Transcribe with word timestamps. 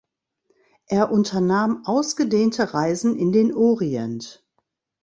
Er 0.87 1.11
unternahm 1.11 1.85
ausgedehnte 1.85 2.73
Reisen 2.73 3.15
in 3.15 3.31
den 3.31 3.53
Orient. 3.53 4.43